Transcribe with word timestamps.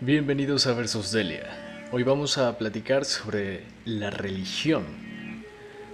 Bienvenidos 0.00 0.68
a 0.68 0.74
Versus 0.74 1.10
Delia. 1.10 1.88
Hoy 1.90 2.04
vamos 2.04 2.38
a 2.38 2.56
platicar 2.56 3.04
sobre 3.04 3.64
la 3.84 4.10
religión. 4.10 4.84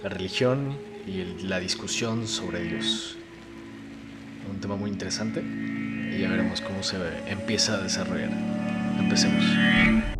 La 0.03 0.09
religión 0.09 0.77
y 1.07 1.43
la 1.43 1.59
discusión 1.59 2.27
sobre 2.27 2.61
Dios. 2.61 3.17
Un 4.47 4.59
tema 4.61 4.75
muy 4.75 4.91
interesante 4.91 5.41
y 5.41 6.19
ya 6.19 6.29
veremos 6.29 6.61
cómo 6.61 6.83
se 6.83 6.97
empieza 7.27 7.73
a 7.73 7.81
desarrollar. 7.81 8.29
Empecemos. 8.99 10.14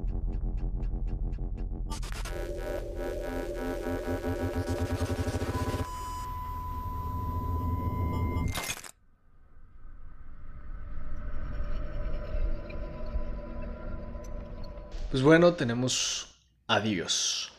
Bueno, 15.26 15.56
tenemos 15.56 16.36
a 16.68 16.80
Dios. 16.80 17.52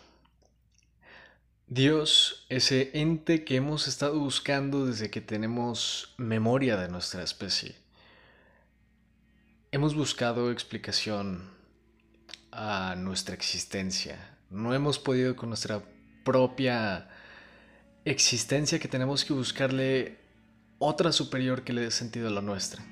Dios, 1.67 2.47
ese 2.49 2.93
ente 2.95 3.45
que 3.45 3.57
hemos 3.57 3.89
estado 3.89 4.21
buscando 4.21 4.87
desde 4.87 5.11
que 5.11 5.21
tenemos 5.21 6.15
memoria 6.17 6.77
de 6.77 6.89
nuestra 6.89 7.25
especie. 7.25 7.75
Hemos 9.73 9.97
buscado 9.97 10.53
explicación 10.53 11.51
a 12.53 12.95
nuestra 12.97 13.35
existencia. 13.35 14.39
No 14.49 14.73
hemos 14.73 15.01
podido 15.01 15.35
con 15.35 15.49
nuestra 15.49 15.83
propia 16.25 17.09
existencia 18.05 18.79
que 18.79 18.87
tenemos 18.87 19.25
que 19.25 19.33
buscarle 19.33 20.21
otra 20.79 21.11
superior 21.11 21.65
que 21.65 21.73
le 21.73 21.81
dé 21.81 21.91
sentido 21.91 22.29
a 22.29 22.31
la 22.31 22.43
nuestra. 22.43 22.85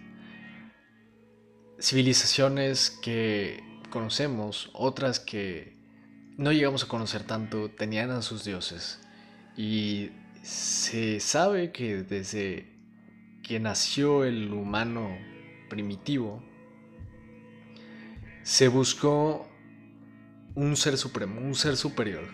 Civilizaciones 1.79 2.91
que 2.91 3.74
conocemos, 3.95 4.71
otras 4.73 5.21
que 5.21 5.77
no 6.37 6.51
llegamos 6.51 6.83
a 6.83 6.89
conocer 6.89 7.23
tanto, 7.23 7.71
tenían 7.71 8.11
a 8.11 8.23
sus 8.23 8.45
dioses. 8.45 9.01
Y 9.57 10.11
se 10.43 11.21
sabe 11.21 11.71
que 11.71 12.03
desde 12.03 12.75
que 13.45 13.61
nació 13.61 14.25
el 14.25 14.53
humano 14.53 15.17
primitivo, 15.71 16.43
se 18.43 18.67
buscó 18.67 19.49
un 20.57 20.77
ser 20.77 20.99
supremo, 20.99 21.41
un 21.41 21.55
ser 21.55 21.77
superior. 21.77 22.25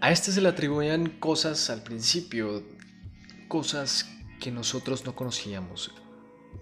A 0.00 0.12
este 0.12 0.30
se 0.30 0.40
le 0.40 0.48
atribuían 0.48 1.08
cosas 1.08 1.70
al 1.70 1.82
principio, 1.82 2.62
cosas 3.48 4.08
que 4.38 4.52
nosotros 4.52 5.04
no 5.04 5.16
conocíamos. 5.16 5.92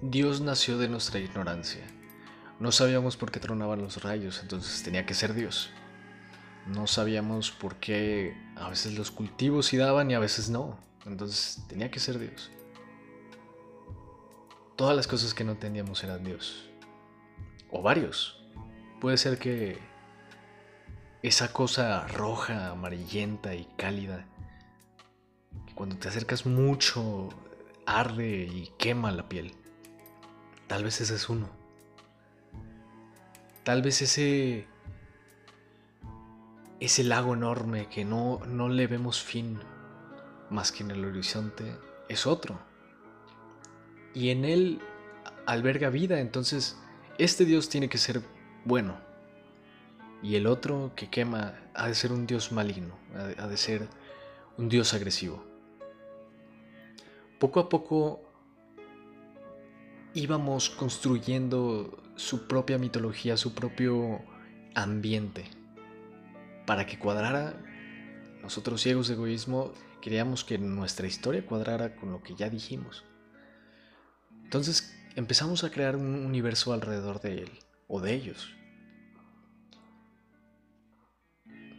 Dios 0.00 0.41
nació 0.41 0.78
de 0.78 0.89
nuestra 0.89 1.20
ignorancia. 1.20 1.97
No 2.61 2.73
sabíamos 2.73 3.17
por 3.17 3.31
qué 3.31 3.39
tronaban 3.39 3.81
los 3.81 4.03
rayos, 4.03 4.41
entonces 4.42 4.83
tenía 4.83 5.06
que 5.06 5.14
ser 5.14 5.33
Dios. 5.34 5.70
No 6.67 6.87
sabíamos 6.87 7.53
por 7.53 7.77
qué 7.77 8.37
a 8.56 8.69
veces 8.69 8.98
los 8.98 9.11
cultivos 9.11 9.67
sí 9.67 9.77
daban 9.77 10.11
y 10.11 10.14
a 10.14 10.19
veces 10.19 10.51
no, 10.51 10.77
entonces 11.06 11.62
tenía 11.69 11.91
que 11.91 12.01
ser 12.01 12.19
Dios. 12.19 12.51
Todas 14.75 14.97
las 14.97 15.06
cosas 15.06 15.34
que 15.34 15.45
no 15.45 15.53
entendíamos 15.53 16.03
eran 16.05 16.25
Dios. 16.25 16.69
O 17.70 17.83
varios. 17.83 18.41
Puede 19.01 19.19
ser 19.19 19.39
que 19.39 19.79
esa 21.23 21.53
cosa 21.53 22.06
roja, 22.06 22.70
amarillenta 22.70 23.55
y 23.55 23.67
cálida, 23.77 24.27
que 25.67 25.75
cuando 25.75 25.97
te 25.97 26.09
acercas 26.09 26.47
mucho 26.47 27.29
arde 27.86 28.45
y 28.45 28.73
quema 28.79 29.11
la 29.12 29.29
piel. 29.29 29.55
Tal 30.67 30.84
vez 30.84 31.01
ese 31.01 31.14
es 31.14 31.29
uno. 31.29 31.58
Tal 33.68 33.83
vez 33.83 34.01
ese 34.01 34.67
ese 36.80 37.05
lago 37.05 37.34
enorme 37.34 37.86
que 37.90 38.02
no, 38.02 38.40
no 38.46 38.70
le 38.70 38.86
vemos 38.86 39.23
fin 39.23 39.58
más 40.48 40.73
que 40.73 40.84
en 40.84 40.90
el 40.90 41.05
horizonte 41.05 41.77
es 42.08 42.27
otro. 42.27 42.58
Y 44.14 44.30
en 44.30 44.46
él 44.46 44.80
alberga 45.45 45.90
vida, 45.90 46.18
entonces 46.20 46.79
este 47.18 47.45
Dios 47.45 47.68
tiene 47.68 47.90
que 47.90 47.98
ser 47.98 48.23
bueno. 48.64 48.96
Y 50.23 50.36
el 50.36 50.46
otro 50.46 50.92
que 50.96 51.11
quema 51.11 51.52
ha 51.74 51.89
de 51.89 51.95
ser 51.95 52.11
un 52.12 52.27
Dios 52.27 52.52
maligno, 52.52 52.95
ha 53.36 53.48
de 53.48 53.56
ser 53.58 53.86
un 54.56 54.70
Dios 54.70 54.95
agresivo. 54.95 55.45
Poco 57.39 57.61
a 57.61 57.68
poco 57.68 58.27
íbamos 60.14 60.70
construyendo 60.70 62.02
su 62.17 62.48
propia 62.48 62.79
mitología, 62.79 63.36
su 63.36 63.55
propio 63.55 64.20
ambiente. 64.74 65.45
Para 66.67 66.86
que 66.86 66.98
cuadrara, 66.98 67.55
nosotros 68.42 68.83
ciegos 68.83 69.08
de 69.08 69.14
egoísmo 69.14 69.73
queríamos 70.01 70.45
que 70.45 70.58
nuestra 70.58 71.07
historia 71.07 71.45
cuadrara 71.45 71.97
con 71.97 72.13
lo 72.13 72.23
que 72.23 72.35
ya 72.35 72.48
dijimos. 72.48 73.05
Entonces 74.45 74.95
empezamos 75.17 75.64
a 75.64 75.70
crear 75.70 75.97
un 75.97 76.24
universo 76.24 76.73
alrededor 76.73 77.20
de 77.20 77.42
él 77.42 77.51
o 77.86 78.01
de 78.01 78.14
ellos. 78.14 78.55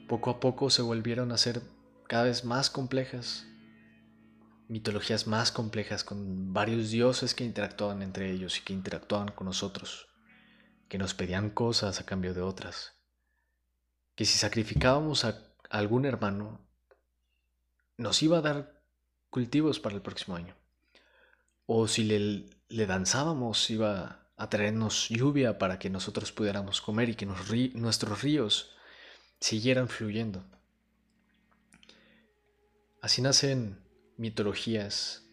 Poco 0.07 0.29
a 0.29 0.39
poco 0.39 0.69
se 0.69 0.81
volvieron 0.81 1.31
a 1.31 1.37
ser 1.37 1.61
cada 2.07 2.23
vez 2.23 2.43
más 2.43 2.69
complejas, 2.69 3.45
mitologías 4.69 5.27
más 5.27 5.51
complejas 5.51 6.05
con 6.05 6.53
varios 6.53 6.89
dioses 6.89 7.33
que 7.33 7.43
interactuaban 7.43 8.01
entre 8.01 8.31
ellos 8.31 8.57
y 8.57 8.61
que 8.61 8.71
interactuaban 8.73 9.31
con 9.33 9.45
nosotros 9.45 10.09
que 10.89 10.97
nos 10.97 11.13
pedían 11.13 11.51
cosas 11.51 12.01
a 12.01 12.05
cambio 12.05 12.33
de 12.33 12.41
otras, 12.41 12.95
que 14.15 14.25
si 14.25 14.37
sacrificábamos 14.37 15.23
a 15.23 15.39
algún 15.69 16.05
hermano, 16.05 16.67
nos 17.95 18.21
iba 18.23 18.39
a 18.39 18.41
dar 18.41 18.83
cultivos 19.29 19.79
para 19.79 19.95
el 19.95 20.01
próximo 20.01 20.35
año, 20.35 20.55
o 21.67 21.87
si 21.87 22.03
le, 22.03 22.85
danzábamos, 22.87 23.69
iba 23.69 24.31
a 24.35 24.49
traernos 24.49 25.09
lluvia 25.09 25.59
para 25.59 25.77
que 25.77 25.91
nosotros 25.91 26.31
pudiéramos 26.31 26.81
comer 26.81 27.09
y 27.09 27.15
que 27.15 27.27
nuestros 27.27 28.23
ríos 28.23 28.71
siguieran 29.39 29.89
fluyendo. 29.89 30.43
Así 33.01 33.21
nacen 33.21 33.79
mitologías 34.19 35.23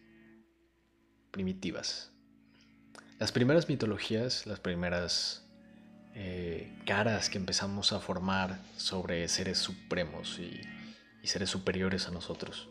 primitivas. 1.31 2.13
Las 3.19 3.31
primeras 3.33 3.67
mitologías, 3.67 4.47
las 4.47 4.61
primeras 4.61 5.45
eh, 6.15 6.73
caras 6.85 7.29
que 7.29 7.37
empezamos 7.37 7.91
a 7.91 7.99
formar 7.99 8.59
sobre 8.77 9.27
seres 9.27 9.57
supremos 9.57 10.39
y, 10.39 10.61
seres 11.27 11.49
superiores 11.49 12.07
a 12.07 12.11
nosotros, 12.11 12.69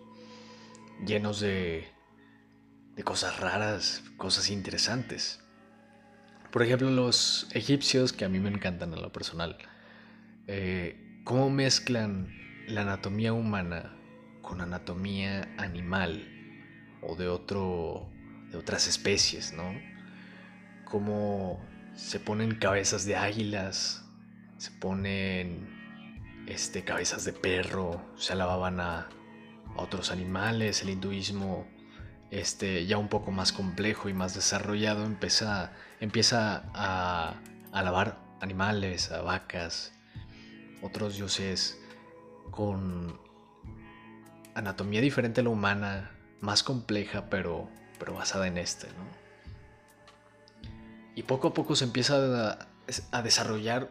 llenos 1.04 1.40
de, 1.40 1.86
cosas 3.04 3.38
raras, 3.38 4.02
cosas 4.16 4.48
interesantes. 4.48 5.40
Por 6.50 6.62
ejemplo, 6.62 6.90
los 6.90 7.48
egipcios, 7.52 8.14
que 8.14 8.24
a 8.24 8.30
mí 8.30 8.40
me 8.40 8.48
encantan 8.48 8.94
en 8.94 9.02
lo 9.02 9.12
personal, 9.12 9.58
eh, 10.46 11.20
cómo 11.24 11.50
mezclan 11.50 12.34
la 12.66 12.80
anatomía 12.80 13.34
humana 13.34 13.94
con 14.46 14.60
anatomía 14.60 15.52
animal 15.58 16.24
o 17.02 17.16
de 17.16 17.28
otro 17.28 18.08
de 18.50 18.56
otras 18.56 18.86
especies, 18.86 19.52
¿no? 19.52 19.74
Cómo 20.84 21.60
se 21.96 22.20
ponen 22.20 22.54
cabezas 22.54 23.04
de 23.04 23.16
águilas, 23.16 24.04
se 24.56 24.70
ponen 24.70 25.68
este, 26.46 26.84
cabezas 26.84 27.24
de 27.24 27.32
perro, 27.32 28.00
se 28.16 28.32
alababan 28.32 28.80
a, 28.80 29.08
otros 29.78 30.10
animales, 30.10 30.80
el 30.80 30.88
hinduismo 30.88 31.66
este, 32.30 32.86
ya 32.86 32.96
un 32.96 33.08
poco 33.08 33.30
más 33.30 33.52
complejo 33.52 34.08
y 34.08 34.14
más 34.14 34.34
desarrollado 34.34 35.04
empieza, 35.04 35.72
empieza 36.00 36.70
a, 36.72 37.34
a 37.72 37.78
alabar 37.78 38.18
animales, 38.40 39.12
a 39.12 39.20
vacas, 39.20 39.92
otros 40.80 41.16
dioses 41.16 41.78
con 42.52 43.25
anatomía 44.56 45.02
diferente 45.02 45.42
a 45.42 45.44
la 45.44 45.50
humana, 45.50 46.10
más 46.40 46.62
compleja 46.62 47.28
pero, 47.30 47.68
pero 47.98 48.14
basada 48.14 48.46
en 48.46 48.58
este, 48.58 48.88
¿no? 48.88 49.26
Y 51.14 51.22
poco 51.22 51.48
a 51.48 51.54
poco 51.54 51.76
se 51.76 51.84
empieza 51.84 52.58
a, 53.12 53.22
desarrollar 53.22 53.90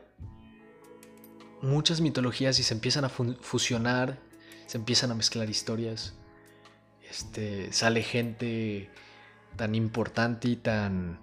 muchas 1.62 2.02
mitologías 2.02 2.60
y 2.60 2.64
se 2.64 2.74
empiezan 2.74 3.06
a 3.06 3.10
fusionar, 3.10 4.20
se 4.68 4.78
empiezan 4.78 5.12
a 5.12 5.16
mezclar 5.16 5.50
historias. 5.50 6.14
Este, 7.10 7.74
sale 7.74 8.04
gente 8.04 8.92
tan 9.56 9.74
importante 9.74 10.50
y 10.50 10.56
tan 10.56 11.20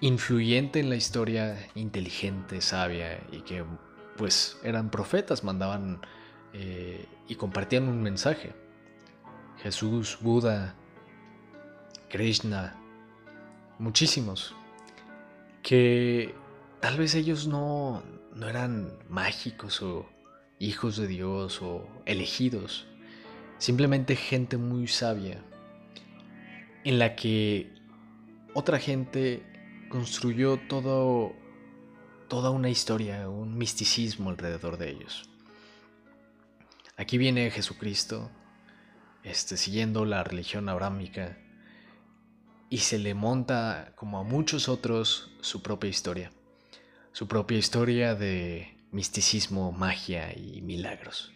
influyente 0.00 0.80
en 0.80 0.90
la 0.90 0.96
historia, 0.96 1.56
inteligente, 1.76 2.60
sabia 2.60 3.20
y 3.30 3.42
que 3.42 3.64
pues 4.16 4.56
eran 4.64 4.90
profetas, 4.90 5.44
mandaban 5.44 6.00
eh, 6.52 7.06
y 7.28 7.34
compartían 7.36 7.88
un 7.88 8.02
mensaje. 8.02 8.52
Jesús, 9.62 10.18
Buda, 10.20 10.74
Krishna, 12.08 12.76
muchísimos 13.78 14.54
que 15.62 16.34
tal 16.80 16.98
vez 16.98 17.14
ellos 17.14 17.46
no, 17.46 18.02
no 18.34 18.48
eran 18.48 18.98
mágicos 19.08 19.82
o 19.82 20.08
hijos 20.58 20.96
de 20.96 21.06
Dios 21.06 21.62
o 21.62 21.86
elegidos, 22.06 22.86
simplemente 23.58 24.16
gente 24.16 24.56
muy 24.56 24.88
sabia, 24.88 25.42
en 26.84 26.98
la 26.98 27.16
que 27.16 27.72
otra 28.54 28.78
gente 28.78 29.42
construyó 29.88 30.58
todo, 30.68 31.32
toda 32.28 32.50
una 32.50 32.70
historia, 32.70 33.28
un 33.28 33.56
misticismo 33.56 34.30
alrededor 34.30 34.78
de 34.78 34.90
ellos. 34.90 35.29
Aquí 37.00 37.16
viene 37.16 37.50
Jesucristo, 37.50 38.30
este, 39.22 39.56
siguiendo 39.56 40.04
la 40.04 40.22
religión 40.22 40.68
abrámica, 40.68 41.38
y 42.68 42.76
se 42.76 42.98
le 42.98 43.14
monta, 43.14 43.94
como 43.96 44.18
a 44.18 44.22
muchos 44.22 44.68
otros, 44.68 45.32
su 45.40 45.62
propia 45.62 45.88
historia. 45.88 46.30
Su 47.12 47.26
propia 47.26 47.56
historia 47.56 48.14
de 48.14 48.76
misticismo, 48.92 49.72
magia 49.72 50.36
y 50.36 50.60
milagros. 50.60 51.32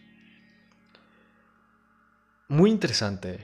Muy 2.47 2.69
interesante, 2.69 3.39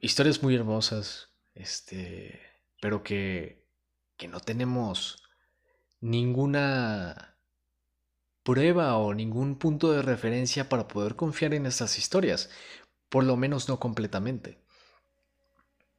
historias 0.00 0.42
muy 0.42 0.54
hermosas, 0.54 1.34
este, 1.52 2.40
pero 2.80 3.02
que, 3.02 3.68
que 4.16 4.26
no 4.26 4.40
tenemos 4.40 5.22
ninguna 6.00 7.37
prueba 8.48 8.96
o 8.96 9.12
ningún 9.12 9.58
punto 9.58 9.92
de 9.92 10.00
referencia 10.00 10.70
para 10.70 10.88
poder 10.88 11.16
confiar 11.16 11.52
en 11.52 11.66
estas 11.66 11.98
historias, 11.98 12.48
por 13.10 13.22
lo 13.24 13.36
menos 13.36 13.68
no 13.68 13.78
completamente. 13.78 14.64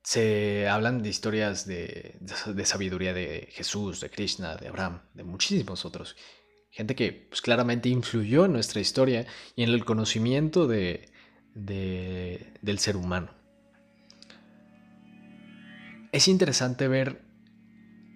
Se 0.04 0.68
hablan 0.68 1.04
de 1.04 1.10
historias 1.10 1.68
de, 1.68 2.18
de, 2.20 2.66
sabiduría 2.66 3.14
de 3.14 3.50
Jesús, 3.52 4.02
de 4.02 4.10
Krishna, 4.10 4.56
de 4.56 4.68
Abraham, 4.68 5.04
de 5.14 5.24
muchísimos 5.24 5.86
otros. 5.86 6.16
Gente 6.72 6.96
que 6.96 7.28
pues, 7.30 7.40
claramente 7.44 7.88
influyó 7.88 8.46
en 8.46 8.54
nuestra 8.54 8.82
historia 8.82 9.28
y 9.56 9.62
en 9.62 9.70
el 9.70 9.86
conocimiento 9.86 10.66
de, 10.66 11.12
del 11.54 12.80
ser 12.80 12.98
humano. 12.98 13.30
Es 16.12 16.28
interesante 16.28 16.88
ver 16.88 17.22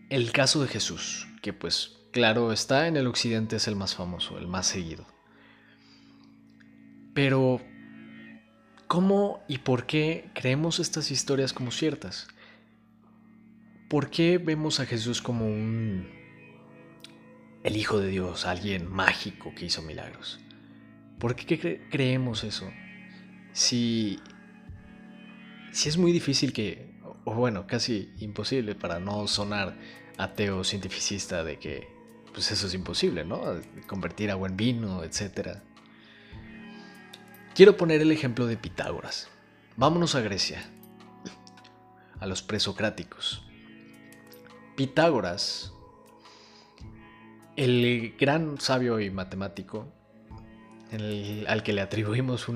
el 0.09 0.31
caso 0.31 0.59
de 0.59 0.69
Jesús, 0.69 1.27
que 1.44 1.53
pues 1.53 2.02
claro 2.13 2.54
está 2.54 2.88
en 2.88 2.95
el 2.95 3.07
occidente 3.07 3.57
es 3.57 3.68
el 3.68 3.75
más 3.75 3.95
famoso, 3.95 4.38
el 4.38 4.48
más 4.48 4.68
seguido. 4.68 5.06
Pero, 7.13 7.60
¿cómo 8.88 9.44
y 9.50 9.57
por 9.57 9.86
qué 9.86 10.30
creemos 10.33 10.80
estas 10.80 11.12
historias 11.12 11.51
como 11.51 11.71
ciertas? 11.71 12.27
¿Por 13.89 14.10
qué 14.10 14.38
vemos 14.38 14.80
a 14.80 14.86
Jesús 14.86 15.21
como 15.21 15.45
un 15.45 16.07
el 17.63 17.77
Hijo 17.77 18.00
de 18.00 18.10
Dios, 18.10 18.45
alguien 18.45 18.89
mágico 18.89 19.54
que 19.56 19.65
hizo 19.65 19.81
milagros? 19.81 20.39
¿Por 21.19 21.36
qué 21.36 21.81
creemos 21.89 22.44
eso? 22.44 22.69
Si, 23.51 24.19
si 25.71 25.89
es 25.89 25.98
muy 25.98 26.12
difícil 26.12 26.54
que 26.54 26.94
o 27.25 27.33
bueno, 27.33 27.68
casi 27.68 28.13
imposible 28.19 28.75
para 28.75 29.00
no 29.00 29.27
sonar 29.27 29.75
ateo 30.18 30.63
cientificista 30.63 31.44
de 31.44 31.57
que 31.57 31.92
pues 32.33 32.51
eso 32.51 32.68
es 32.68 32.74
imposible, 32.74 33.24
¿no? 33.24 33.41
Convertir 33.88 34.31
agua 34.31 34.50
en 34.50 34.57
vino, 34.57 35.03
etc. 35.03 35.59
Quiero 37.56 37.77
poner 37.77 38.01
el 38.01 38.12
ejemplo 38.12 38.47
de 38.47 38.57
Pitágoras. 38.57 39.30
Vámonos 39.75 40.15
a 40.15 40.21
Grecia, 40.21 40.63
a 42.19 42.25
los 42.25 42.41
presocráticos. 42.41 43.45
Pitágoras, 44.75 45.71
el 47.56 48.15
gran 48.19 48.59
sabio 48.59 49.00
y 49.00 49.09
matemático, 49.12 49.88
al 51.47 51.63
que 51.63 51.74
le 51.74 51.81
atribuimos 51.81 52.47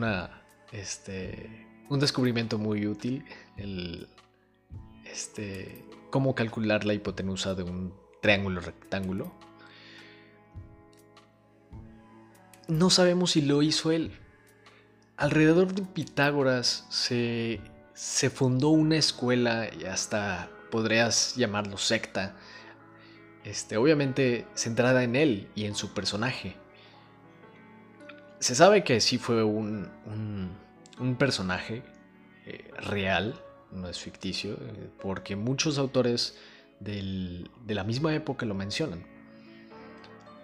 este, 0.72 1.68
un 1.90 2.00
descubrimiento 2.00 2.58
muy 2.58 2.88
útil, 2.88 3.26
el 3.58 4.08
este, 5.06 5.84
cómo 6.10 6.36
calcular 6.36 6.86
la 6.86 6.94
hipotenusa 6.94 7.56
de 7.56 7.64
un 7.64 7.94
triángulo 8.22 8.62
rectángulo. 8.62 9.32
No 12.68 12.90
sabemos 12.90 13.32
si 13.32 13.42
lo 13.42 13.62
hizo 13.62 13.92
él. 13.92 14.12
Alrededor 15.16 15.74
de 15.74 15.84
Pitágoras 15.84 16.86
se, 16.90 17.62
se 17.94 18.30
fundó 18.30 18.70
una 18.70 18.98
escuela 18.98 19.70
y 19.74 19.86
hasta 19.86 20.50
podrías 20.70 21.36
llamarlo 21.36 21.78
secta. 21.78 22.36
Este, 23.44 23.78
obviamente 23.78 24.46
centrada 24.56 25.04
en 25.04 25.16
él 25.16 25.48
y 25.56 25.66
en 25.66 25.76
su 25.76 25.94
personaje. 25.94 26.58
Se 28.40 28.54
sabe 28.54 28.84
que 28.84 29.00
sí 29.00 29.18
fue 29.18 29.44
un, 29.44 29.90
un, 31.00 31.16
personaje 31.16 31.84
eh, 32.46 32.70
real, 32.78 33.42
no 33.72 33.88
es 33.88 34.00
ficticio, 34.00 34.54
eh, 34.54 34.90
porque 35.02 35.36
muchos 35.36 35.78
autores 35.78 36.38
de 36.80 37.48
la 37.70 37.84
misma 37.84 38.14
época 38.14 38.46
lo 38.46 38.54
mencionan. 38.54 39.06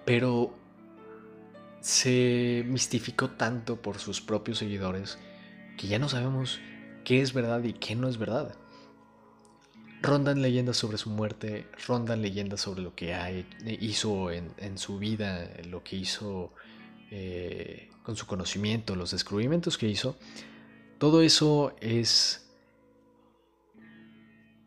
Pero 0.06 0.56
se 1.84 2.64
mistificó 2.66 3.32
tanto 3.32 3.82
por 3.82 4.00
sus 4.00 4.22
propios 4.22 4.60
seguidores 4.60 5.18
que 5.78 5.88
ya 5.88 6.00
no 6.00 6.08
sabemos 6.08 6.62
qué 7.04 7.22
es 7.22 7.34
verdad 7.34 7.62
y 7.62 7.74
qué 7.74 7.94
no 7.98 8.08
es 8.08 8.18
verdad. 8.18 8.56
Rondan 10.02 10.42
leyendas 10.42 10.78
sobre 10.78 10.98
su 10.98 11.10
muerte, 11.10 11.68
rondan 11.86 12.22
leyendas 12.22 12.62
sobre 12.62 12.82
lo 12.82 12.96
que 12.96 13.46
hizo 13.82 14.32
en, 14.32 14.78
su 14.78 14.98
vida, 14.98 15.50
lo 15.66 15.84
que 15.84 15.98
hizo 15.98 16.54
eh, 17.12 17.90
con 18.04 18.16
su 18.16 18.28
conocimiento, 18.28 18.96
los 18.96 19.12
descubrimientos 19.12 19.78
que 19.78 19.90
hizo. 19.90 20.18
Todo 21.00 21.22
eso 21.22 21.76
es 21.82 22.50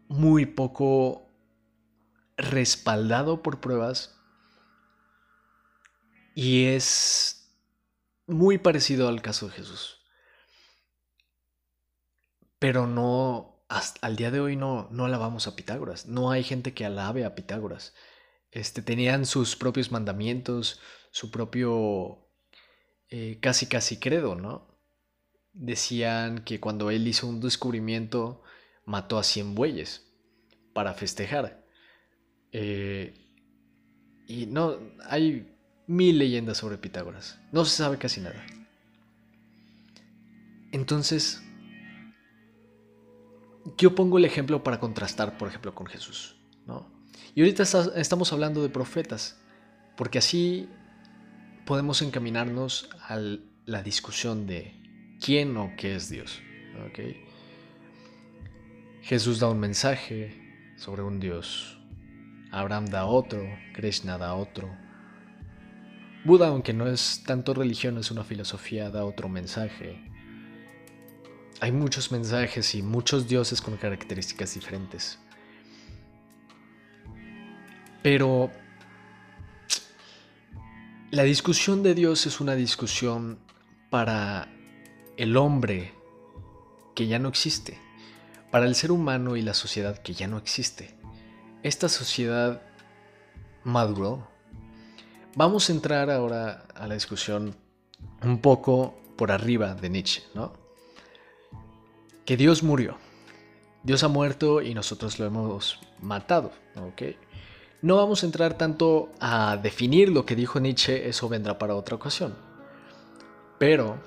muy 0.08 0.44
poco 0.44 1.30
respaldado 2.36 3.42
por 3.42 3.60
pruebas 3.60 4.15
y 6.36 6.66
es 6.66 7.50
muy 8.26 8.58
parecido 8.58 9.08
al 9.08 9.22
caso 9.22 9.46
de 9.46 9.54
Jesús. 9.54 10.02
Pero 12.58 12.86
no, 12.86 13.64
al 14.02 14.16
día 14.16 14.30
de 14.30 14.40
hoy 14.40 14.54
no, 14.54 14.86
no 14.90 15.06
alabamos 15.06 15.46
a 15.46 15.56
Pitágoras. 15.56 16.04
No 16.04 16.30
hay 16.30 16.44
gente 16.44 16.74
que 16.74 16.84
alabe 16.84 17.24
a 17.24 17.34
Pitágoras. 17.34 17.94
Este, 18.50 18.82
tenían 18.82 19.24
sus 19.24 19.56
propios 19.56 19.90
mandamientos, 19.90 20.78
su 21.10 21.30
propio 21.30 22.28
eh, 23.08 23.38
casi 23.40 23.66
casi 23.66 23.98
credo, 23.98 24.34
¿no? 24.34 24.78
Decían 25.54 26.44
que 26.44 26.60
cuando 26.60 26.90
él 26.90 27.08
hizo 27.08 27.26
un 27.26 27.40
descubrimiento, 27.40 28.42
mató 28.84 29.16
a 29.16 29.24
100 29.24 29.54
bueyes 29.54 30.06
para 30.74 30.92
festejar. 30.92 31.66
Eh, 32.52 33.14
y 34.28 34.44
no, 34.44 34.78
hay 35.08 35.55
mil 35.86 36.18
leyendas 36.18 36.58
sobre 36.58 36.78
Pitágoras. 36.78 37.38
No 37.52 37.64
se 37.64 37.76
sabe 37.76 37.98
casi 37.98 38.20
nada. 38.20 38.44
Entonces, 40.72 41.42
yo 43.78 43.94
pongo 43.94 44.18
el 44.18 44.24
ejemplo 44.24 44.62
para 44.62 44.80
contrastar, 44.80 45.38
por 45.38 45.48
ejemplo, 45.48 45.74
con 45.74 45.86
Jesús. 45.86 46.36
¿no? 46.66 46.86
Y 47.34 47.40
ahorita 47.40 47.64
estamos 47.96 48.32
hablando 48.32 48.62
de 48.62 48.68
profetas, 48.68 49.38
porque 49.96 50.18
así 50.18 50.68
podemos 51.64 52.02
encaminarnos 52.02 52.88
a 53.00 53.18
la 53.64 53.82
discusión 53.82 54.46
de 54.46 55.16
quién 55.20 55.56
o 55.56 55.72
qué 55.76 55.96
es 55.96 56.08
Dios. 56.08 56.40
¿okay? 56.88 57.24
Jesús 59.02 59.40
da 59.40 59.48
un 59.48 59.60
mensaje 59.60 60.74
sobre 60.76 61.02
un 61.02 61.20
Dios. 61.20 61.78
Abraham 62.52 62.86
da 62.86 63.06
otro, 63.06 63.42
Krishna 63.74 64.18
da 64.18 64.34
otro. 64.34 64.85
Buda, 66.26 66.48
aunque 66.48 66.72
no 66.72 66.86
es 66.86 67.22
tanto 67.24 67.54
religión, 67.54 67.96
es 67.98 68.10
una 68.10 68.24
filosofía, 68.24 68.90
da 68.90 69.04
otro 69.04 69.28
mensaje. 69.28 69.98
Hay 71.60 71.72
muchos 71.72 72.12
mensajes 72.12 72.74
y 72.74 72.82
muchos 72.82 73.28
dioses 73.28 73.62
con 73.62 73.76
características 73.76 74.54
diferentes. 74.54 75.18
Pero 78.02 78.50
la 81.10 81.22
discusión 81.22 81.82
de 81.82 81.94
Dios 81.94 82.26
es 82.26 82.40
una 82.40 82.54
discusión 82.54 83.38
para 83.88 84.48
el 85.16 85.36
hombre 85.36 85.94
que 86.94 87.06
ya 87.06 87.18
no 87.18 87.28
existe 87.28 87.86
para 88.50 88.66
el 88.66 88.74
ser 88.74 88.90
humano 88.90 89.36
y 89.36 89.42
la 89.42 89.54
sociedad 89.54 89.98
que 89.98 90.14
ya 90.14 90.28
no 90.28 90.38
existe. 90.38 90.94
Esta 91.62 91.88
sociedad 91.88 92.62
maduró. 93.64 94.30
Vamos 95.36 95.68
a 95.68 95.72
entrar 95.72 96.10
ahora 96.10 96.64
a 96.74 96.86
la 96.86 96.94
discusión 96.94 97.54
un 98.22 98.40
poco 98.40 98.94
por 99.16 99.30
arriba 99.30 99.74
de 99.74 99.90
Nietzsche, 99.90 100.22
¿no? 100.34 100.54
Que 102.24 102.38
Dios 102.38 102.62
murió. 102.62 102.96
Dios 103.82 104.02
ha 104.02 104.08
muerto 104.08 104.62
y 104.62 104.72
nosotros 104.72 105.18
lo 105.18 105.26
hemos 105.26 105.78
matado, 106.00 106.52
¿ok? 106.76 107.02
No 107.82 107.96
vamos 107.96 108.22
a 108.22 108.26
entrar 108.26 108.54
tanto 108.54 109.12
a 109.20 109.58
definir 109.58 110.08
lo 110.08 110.24
que 110.24 110.36
dijo 110.36 110.58
Nietzsche, 110.58 111.06
eso 111.06 111.28
vendrá 111.28 111.58
para 111.58 111.74
otra 111.74 111.96
ocasión. 111.96 112.34
Pero 113.58 113.98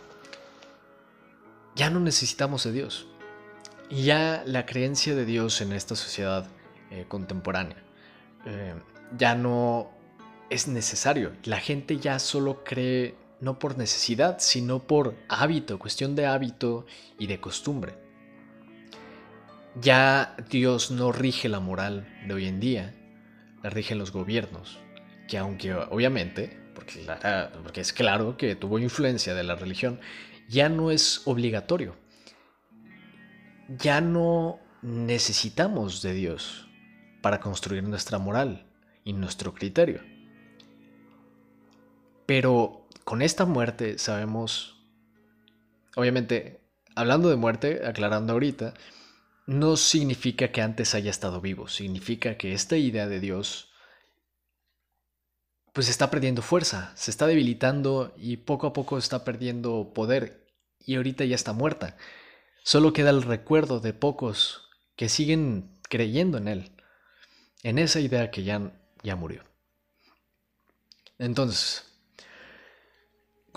ya 1.75 1.91
no 1.91 1.99
necesitamos 1.99 2.63
de 2.63 2.71
Dios. 2.71 3.05
Y 3.87 4.03
ya 4.03 4.41
la 4.47 4.65
creencia 4.65 5.13
de 5.13 5.25
Dios 5.25 5.61
en 5.61 5.73
esta 5.73 5.95
sociedad 5.95 6.47
eh, 6.89 7.05
contemporánea 7.07 7.77
eh, 8.45 8.73
ya 9.15 9.35
no 9.35 9.98
es 10.49 10.67
necesario. 10.67 11.33
La 11.43 11.59
gente 11.59 11.97
ya 11.97 12.19
solo 12.19 12.63
cree 12.63 13.15
no 13.41 13.59
por 13.59 13.77
necesidad, 13.77 14.37
sino 14.39 14.79
por 14.79 15.15
hábito, 15.29 15.79
cuestión 15.79 16.15
de 16.15 16.25
hábito 16.25 16.85
y 17.17 17.27
de 17.27 17.39
costumbre. 17.39 17.95
Ya 19.81 20.35
Dios 20.49 20.91
no 20.91 21.11
rige 21.11 21.47
la 21.47 21.59
moral 21.59 22.07
de 22.27 22.33
hoy 22.33 22.47
en 22.47 22.59
día, 22.59 22.95
la 23.63 23.69
rigen 23.69 23.97
los 23.97 24.11
gobiernos, 24.11 24.79
que 25.27 25.37
aunque 25.37 25.73
obviamente, 25.73 26.59
porque, 26.75 27.05
porque 27.63 27.81
es 27.81 27.93
claro 27.93 28.35
que 28.35 28.55
tuvo 28.55 28.79
influencia 28.79 29.35
de 29.35 29.43
la 29.43 29.55
religión, 29.55 29.99
ya 30.49 30.67
no 30.67 30.91
es 30.91 31.21
obligatorio. 31.25 31.95
Ya 33.77 34.01
no 34.01 34.59
necesitamos 34.81 36.01
de 36.01 36.13
Dios 36.13 36.67
para 37.21 37.39
construir 37.39 37.83
nuestra 37.83 38.17
moral 38.17 38.65
y 39.03 39.13
nuestro 39.13 39.53
criterio. 39.53 40.01
Pero 42.29 42.87
con 43.05 43.23
esta 43.23 43.45
muerte 43.45 43.97
sabemos, 43.97 44.77
obviamente, 45.95 46.61
hablando 46.93 47.27
de 47.27 47.37
muerte, 47.37 47.81
aclarando 47.87 48.33
ahorita, 48.33 48.75
no 49.47 49.75
significa 49.77 50.51
que 50.51 50.61
antes 50.61 50.93
haya 50.93 51.09
estado 51.09 51.41
vivo, 51.41 51.67
significa 51.67 52.37
que 52.37 52.53
esta 52.53 52.77
idea 52.77 53.07
de 53.07 53.19
Dios 53.19 53.71
pues 55.73 55.89
está 55.89 56.11
perdiendo 56.11 56.43
fuerza, 56.43 56.91
se 56.95 57.09
está 57.09 57.25
debilitando 57.25 58.13
y 58.15 58.37
poco 58.37 58.67
a 58.67 58.73
poco 58.73 58.99
está 58.99 59.25
perdiendo 59.25 59.91
poder 59.95 60.53
y 60.85 60.97
ahorita 60.97 61.25
ya 61.25 61.33
está 61.33 61.53
muerta. 61.53 61.97
Solo 62.61 62.93
queda 62.93 63.09
el 63.09 63.23
recuerdo 63.23 63.79
de 63.79 63.93
pocos 63.93 64.69
que 64.95 65.09
siguen 65.09 65.79
creyendo 65.89 66.37
en 66.37 66.47
él, 66.47 66.71
en 67.63 67.79
esa 67.79 67.99
idea 67.99 68.29
que 68.29 68.43
ya, 68.43 68.71
ya 69.01 69.15
murió. 69.15 69.43
Entonces, 71.17 71.88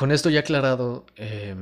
con 0.03 0.11
esto 0.11 0.31
ya 0.31 0.41
aclarado, 0.41 1.07
eh, 1.15 1.55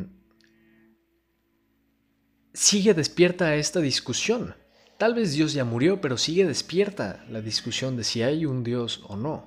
sigue 2.54 2.94
despierta 2.94 3.54
esta 3.56 3.80
discusión. 3.80 4.54
Tal 4.96 5.12
vez 5.12 5.34
Dios 5.34 5.52
ya 5.52 5.66
murió, 5.66 6.00
pero 6.00 6.16
sigue 6.16 6.46
despierta 6.46 7.22
la 7.28 7.42
discusión 7.42 7.98
de 7.98 8.04
si 8.04 8.22
hay 8.22 8.46
un 8.46 8.64
Dios 8.64 9.04
o 9.08 9.16
no. 9.16 9.46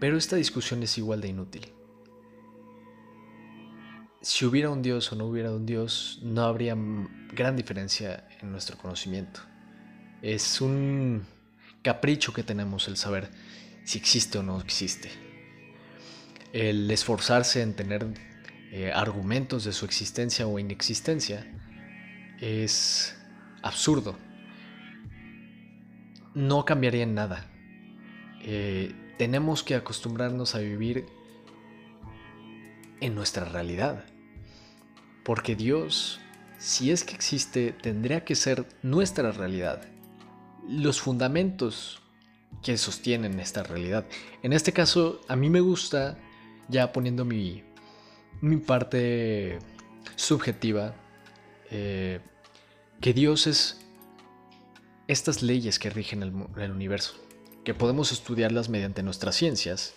Pero 0.00 0.16
esta 0.16 0.34
discusión 0.34 0.82
es 0.82 0.98
igual 0.98 1.20
de 1.20 1.28
inútil. 1.28 1.68
Si 4.20 4.44
hubiera 4.44 4.70
un 4.70 4.82
Dios 4.82 5.12
o 5.12 5.14
no 5.14 5.26
hubiera 5.26 5.52
un 5.52 5.64
Dios, 5.64 6.18
no 6.24 6.42
habría 6.42 6.76
gran 6.76 7.54
diferencia 7.54 8.26
en 8.40 8.50
nuestro 8.50 8.76
conocimiento. 8.78 9.38
Es 10.22 10.60
un 10.60 11.24
capricho 11.82 12.32
que 12.32 12.42
tenemos 12.42 12.88
el 12.88 12.96
saber 12.96 13.30
si 13.84 13.96
existe 13.96 14.38
o 14.38 14.42
no 14.42 14.60
existe. 14.60 15.23
El 16.54 16.88
esforzarse 16.88 17.62
en 17.62 17.74
tener 17.74 18.06
eh, 18.70 18.92
argumentos 18.94 19.64
de 19.64 19.72
su 19.72 19.84
existencia 19.84 20.46
o 20.46 20.60
inexistencia 20.60 21.44
es 22.40 23.16
absurdo. 23.60 24.16
No 26.32 26.64
cambiaría 26.64 27.02
en 27.02 27.14
nada. 27.16 27.50
Eh, 28.40 28.94
tenemos 29.18 29.64
que 29.64 29.74
acostumbrarnos 29.74 30.54
a 30.54 30.60
vivir 30.60 31.06
en 33.00 33.16
nuestra 33.16 33.46
realidad. 33.46 34.04
Porque 35.24 35.56
Dios, 35.56 36.20
si 36.58 36.92
es 36.92 37.02
que 37.02 37.16
existe, 37.16 37.72
tendría 37.72 38.24
que 38.24 38.36
ser 38.36 38.64
nuestra 38.80 39.32
realidad. 39.32 39.88
Los 40.68 41.00
fundamentos 41.00 42.00
que 42.62 42.78
sostienen 42.78 43.40
esta 43.40 43.64
realidad. 43.64 44.06
En 44.44 44.52
este 44.52 44.72
caso, 44.72 45.20
a 45.26 45.34
mí 45.34 45.50
me 45.50 45.60
gusta, 45.60 46.16
ya 46.68 46.92
poniendo 46.92 47.24
mi 47.24 47.62
mi 48.40 48.58
parte 48.58 49.58
subjetiva, 50.16 50.94
eh, 51.70 52.20
que 53.00 53.12
Dios 53.12 53.46
es 53.46 53.80
estas 55.08 55.42
leyes 55.42 55.78
que 55.78 55.90
rigen 55.90 56.22
el, 56.22 56.70
universo, 56.70 57.14
que 57.64 57.74
podemos 57.74 58.12
estudiarlas 58.12 58.68
mediante 58.68 59.02
nuestras 59.02 59.36
ciencias. 59.36 59.94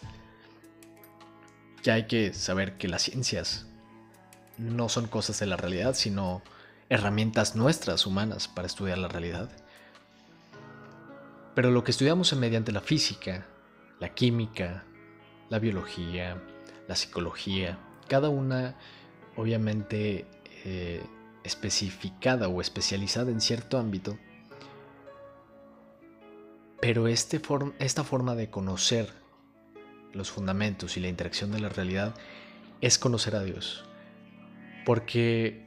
Ya 1.84 1.96
hay 1.96 2.08
que 2.08 2.34
saber 2.34 2.78
que 2.78 2.88
las 2.88 3.04
ciencias 3.04 3.68
no 4.58 4.90
son 4.90 5.08
cosas 5.08 5.40
de 5.40 5.46
la 5.46 5.58
realidad, 5.58 5.94
sino 5.94 6.42
herramientas 6.90 7.56
nuestras 7.56 8.06
humanas 8.06 8.48
para 8.48 8.68
estudiar 8.68 8.98
la 8.98 9.08
realidad. 9.08 9.50
Pero 11.54 11.72
lo 11.72 11.84
que 11.84 11.92
estudiamos 11.92 12.32
es 12.32 12.40
mediante 12.40 12.72
la 12.72 12.82
física, 12.82 13.46
la 14.00 14.14
química, 14.14 14.86
la 15.50 15.60
biología, 15.60 16.42
la 16.88 16.96
psicología, 16.96 17.80
cada 18.08 18.30
una 18.30 18.76
obviamente 19.36 20.26
eh, 20.66 21.04
especificada 21.44 22.48
o 22.48 22.62
especializada 22.62 23.32
en 23.32 23.42
cierto 23.42 23.78
ámbito, 23.78 24.18
pero 26.82 27.08
este 27.08 27.42
esta 27.80 28.04
forma 28.04 28.36
de 28.36 28.50
conocer 28.50 29.12
los 30.14 30.32
fundamentos 30.32 30.98
y 30.98 31.00
la 31.00 31.08
interacción 31.08 31.52
de 31.52 31.60
la 31.60 31.70
realidad 31.70 32.16
es 32.82 32.98
conocer 32.98 33.36
a 33.36 33.44
Dios, 33.44 33.86
porque 34.86 35.66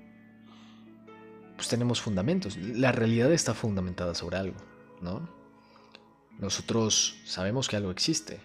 pues 1.56 1.68
tenemos 1.68 2.00
fundamentos, 2.00 2.56
la 2.56 2.92
realidad 2.92 3.32
está 3.32 3.54
fundamentada 3.54 4.14
sobre 4.14 4.38
algo, 4.38 4.56
¿no? 5.00 5.28
Nosotros 6.38 7.20
sabemos 7.26 7.68
que 7.68 7.76
algo 7.76 7.90
existe, 7.90 8.40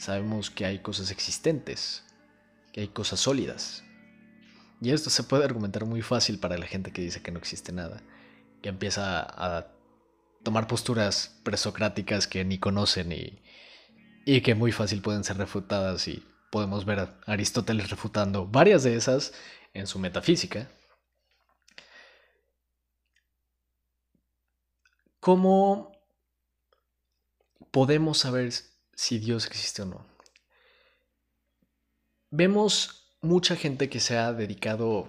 sabemos 0.00 0.50
que 0.50 0.64
hay 0.64 0.78
cosas 0.78 1.10
existentes, 1.10 2.04
que 2.72 2.80
hay 2.80 2.88
cosas 2.88 3.20
sólidas. 3.20 3.84
Y 4.80 4.92
esto 4.92 5.10
se 5.10 5.24
puede 5.24 5.44
argumentar 5.44 5.84
muy 5.84 6.00
fácil 6.00 6.38
para 6.38 6.56
la 6.56 6.66
gente 6.66 6.90
que 6.90 7.02
dice 7.02 7.22
que 7.22 7.30
no 7.30 7.38
existe 7.38 7.70
nada, 7.70 8.02
que 8.62 8.70
empieza 8.70 9.20
a 9.20 9.66
tomar 10.42 10.66
posturas 10.66 11.38
presocráticas 11.44 12.26
que 12.26 12.44
ni 12.46 12.58
conocen 12.58 13.12
y, 13.12 13.42
que 14.40 14.54
muy 14.54 14.72
fácil 14.72 15.02
pueden 15.02 15.22
ser 15.22 15.36
refutadas 15.36 16.08
y 16.08 16.26
podemos 16.50 16.86
ver 16.86 17.00
a 17.00 17.18
Aristóteles 17.26 17.90
refutando 17.90 18.46
varias 18.46 18.82
de 18.84 18.94
esas 18.94 19.34
en 19.74 19.86
su 19.86 19.98
metafísica. 19.98 20.70
¿Cómo 25.20 25.92
podemos 27.70 28.18
saber 28.18 28.69
si 29.00 29.18
Dios 29.18 29.46
existe 29.46 29.80
o 29.80 29.86
no? 29.86 30.06
Vemos 32.30 33.16
mucha 33.22 33.56
gente 33.56 33.88
que 33.88 33.98
se 33.98 34.18
ha 34.18 34.34
dedicado 34.34 35.08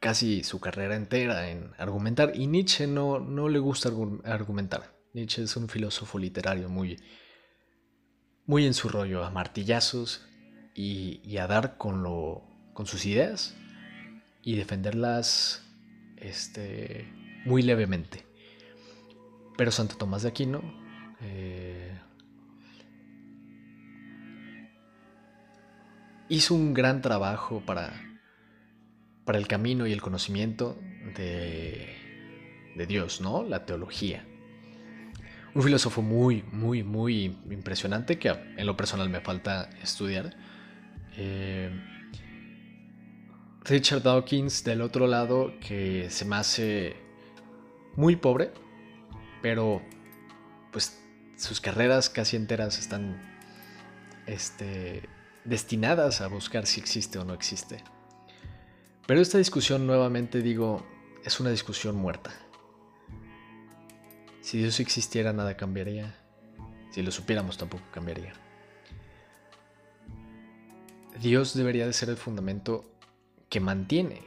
casi 0.00 0.42
su 0.42 0.58
carrera 0.58 0.96
entera 0.96 1.48
en 1.48 1.70
argumentar 1.78 2.32
y 2.34 2.48
Nietzsche 2.48 2.88
no, 2.88 3.20
no 3.20 3.48
le 3.48 3.60
gusta 3.60 3.90
argumentar. 4.24 4.98
Nietzsche 5.14 5.44
es 5.44 5.56
un 5.56 5.68
filósofo 5.68 6.18
literario 6.18 6.68
muy, 6.68 7.00
muy 8.44 8.66
en 8.66 8.74
su 8.74 8.88
rollo, 8.88 9.24
a 9.24 9.30
martillazos 9.30 10.26
y, 10.74 11.36
a 11.36 11.46
dar 11.46 11.78
con, 11.78 12.02
lo, 12.02 12.42
con 12.74 12.86
sus 12.86 13.06
ideas 13.06 13.54
y 14.42 14.56
defenderlas 14.56 15.62
este, 16.16 17.08
muy 17.44 17.62
levemente. 17.62 18.26
Pero 19.56 19.70
Santo 19.70 19.96
Tomás 19.96 20.22
de 20.22 20.28
Aquino 20.30 20.60
eh, 21.20 21.51
hizo 26.32 26.54
un 26.54 26.72
gran 26.72 27.02
trabajo 27.02 27.62
para, 27.66 27.92
para 29.26 29.36
el 29.36 29.46
camino 29.46 29.86
y 29.86 29.92
el 29.92 30.00
conocimiento 30.00 30.78
de, 31.14 31.94
de 32.74 32.86
Dios, 32.86 33.20
¿no? 33.20 33.42
La 33.42 33.66
teología. 33.66 34.24
Un 35.54 35.62
filósofo 35.62 36.00
muy, 36.00 36.42
muy, 36.50 36.82
muy 36.82 37.36
impresionante 37.50 38.18
que 38.18 38.30
en 38.30 38.64
lo 38.64 38.78
personal 38.78 39.10
me 39.10 39.20
falta 39.20 39.68
estudiar. 39.82 40.34
Eh, 41.18 41.70
Richard 43.64 44.02
Dawkins, 44.02 44.64
del 44.64 44.80
otro 44.80 45.06
lado, 45.06 45.52
que 45.60 46.08
se 46.08 46.24
me 46.24 46.36
hace 46.36 46.96
muy 47.94 48.16
pobre, 48.16 48.52
pero 49.42 49.82
pues 50.72 50.98
sus 51.36 51.60
carreras 51.60 52.08
casi 52.08 52.36
enteras 52.36 52.78
están 52.78 53.20
este, 54.26 55.02
destinadas 55.44 56.20
a 56.20 56.28
buscar 56.28 56.66
si 56.66 56.80
existe 56.80 57.18
o 57.18 57.24
no 57.24 57.34
existe. 57.34 57.82
Pero 59.06 59.20
esta 59.20 59.38
discusión, 59.38 59.86
nuevamente 59.86 60.42
digo, 60.42 60.84
es 61.24 61.40
una 61.40 61.50
discusión 61.50 61.96
muerta. 61.96 62.32
Si 64.40 64.58
Dios 64.58 64.80
existiera, 64.80 65.32
nada 65.32 65.56
cambiaría. 65.56 66.16
Si 66.90 67.02
lo 67.02 67.10
supiéramos 67.10 67.56
tampoco 67.56 67.84
cambiaría. 67.92 68.32
Dios 71.20 71.54
debería 71.54 71.86
de 71.86 71.92
ser 71.92 72.10
el 72.10 72.16
fundamento 72.16 72.84
que 73.48 73.60
mantiene 73.60 74.22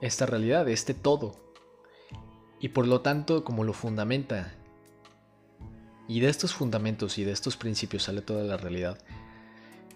esta 0.00 0.26
realidad, 0.26 0.68
este 0.68 0.94
todo. 0.94 1.36
Y 2.60 2.70
por 2.70 2.86
lo 2.86 3.00
tanto, 3.00 3.44
como 3.44 3.64
lo 3.64 3.72
fundamenta, 3.72 4.54
y 6.08 6.20
de 6.20 6.28
estos 6.28 6.54
fundamentos 6.54 7.18
y 7.18 7.24
de 7.24 7.32
estos 7.32 7.56
principios 7.56 8.04
sale 8.04 8.22
toda 8.22 8.44
la 8.44 8.56
realidad, 8.56 8.98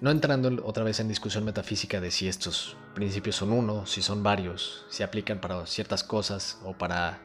no 0.00 0.10
entrando 0.10 0.64
otra 0.64 0.82
vez 0.82 0.98
en 1.00 1.08
discusión 1.08 1.44
metafísica 1.44 2.00
de 2.00 2.10
si 2.10 2.26
estos 2.26 2.76
principios 2.94 3.36
son 3.36 3.52
uno, 3.52 3.86
si 3.86 4.00
son 4.00 4.22
varios, 4.22 4.86
si 4.88 5.02
aplican 5.02 5.40
para 5.40 5.66
ciertas 5.66 6.02
cosas 6.02 6.58
o 6.64 6.72
para 6.72 7.22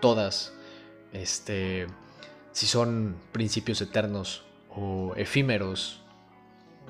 todas, 0.00 0.52
este, 1.12 1.88
si 2.52 2.66
son 2.66 3.16
principios 3.32 3.80
eternos 3.80 4.44
o 4.70 5.12
efímeros, 5.16 6.00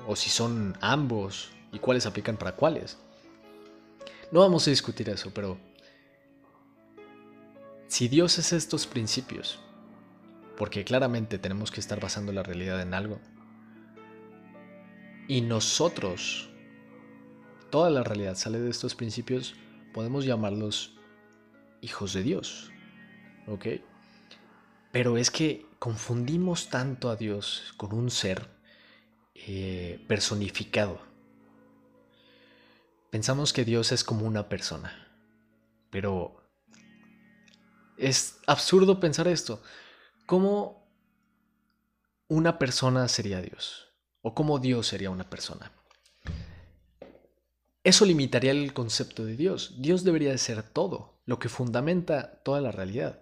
o 0.07 0.15
si 0.15 0.29
son 0.29 0.77
ambos 0.79 1.51
y 1.71 1.79
cuáles 1.79 2.05
aplican 2.05 2.37
para 2.37 2.55
cuáles. 2.55 2.97
No 4.31 4.41
vamos 4.41 4.67
a 4.67 4.69
discutir 4.69 5.09
eso, 5.09 5.31
pero 5.33 5.57
si 7.87 8.07
Dios 8.07 8.37
es 8.37 8.53
estos 8.53 8.85
principios, 8.85 9.59
porque 10.55 10.83
claramente 10.83 11.39
tenemos 11.39 11.71
que 11.71 11.79
estar 11.79 11.99
basando 11.99 12.31
la 12.31 12.43
realidad 12.43 12.79
en 12.81 12.93
algo, 12.93 13.19
y 15.29 15.39
nosotros, 15.39 16.49
toda 17.69 17.89
la 17.89 18.03
realidad 18.03 18.35
sale 18.35 18.59
de 18.59 18.69
estos 18.69 18.95
principios, 18.95 19.55
podemos 19.93 20.25
llamarlos 20.25 20.97
hijos 21.79 22.11
de 22.11 22.23
Dios, 22.23 22.69
¿ok? 23.47 23.65
Pero 24.91 25.17
es 25.17 25.31
que 25.31 25.65
confundimos 25.79 26.67
tanto 26.69 27.09
a 27.09 27.15
Dios 27.15 27.73
con 27.77 27.93
un 27.93 28.11
ser 28.11 28.49
eh, 29.35 30.03
personificado 30.09 31.07
Pensamos 33.09 33.53
que 33.53 33.65
Dios 33.65 33.91
es 33.91 34.03
como 34.03 34.25
una 34.25 34.49
persona, 34.49 35.07
pero 35.89 36.43
es 37.97 38.39
absurdo 38.45 38.99
pensar 38.99 39.27
esto. 39.27 39.63
¿Cómo 40.27 40.87
una 42.27 42.59
persona 42.59 43.07
sería 43.07 43.41
Dios? 43.41 43.88
¿O 44.21 44.33
cómo 44.33 44.59
Dios 44.59 44.87
sería 44.87 45.09
una 45.09 45.29
persona? 45.29 45.71
Eso 47.83 48.05
limitaría 48.05 48.51
el 48.51 48.73
concepto 48.73 49.23
de 49.25 49.37
Dios. 49.37 49.75
Dios 49.81 50.03
debería 50.03 50.31
de 50.31 50.37
ser 50.37 50.61
todo, 50.63 51.21
lo 51.25 51.39
que 51.39 51.49
fundamenta 51.49 52.41
toda 52.43 52.59
la 52.61 52.71
realidad. 52.71 53.21